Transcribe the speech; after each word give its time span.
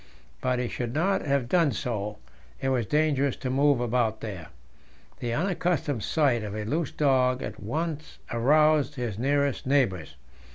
But 0.41 0.57
he 0.57 0.67
should 0.67 0.95
not 0.95 1.27
have 1.27 1.47
done 1.47 1.71
so; 1.73 2.17
it 2.59 2.69
was 2.69 2.87
dangerous 2.87 3.35
to 3.35 3.51
move 3.51 3.79
about 3.79 4.17
here. 4.23 4.47
The 5.19 5.31
unaccustomed 5.31 6.01
sight 6.03 6.41
of 6.43 6.55
a 6.55 6.65
loose 6.65 6.89
dog 6.89 7.43
at 7.43 7.59
once 7.61 8.17
aroused 8.31 8.95
his 8.95 9.19
nearest 9.19 9.67
neighbours. 9.67 10.15